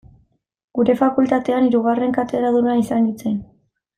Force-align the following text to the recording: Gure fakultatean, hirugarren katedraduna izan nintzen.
Gure 0.77 0.95
fakultatean, 1.01 1.67
hirugarren 1.69 2.17
katedraduna 2.17 2.79
izan 2.83 3.07
nintzen. 3.11 3.39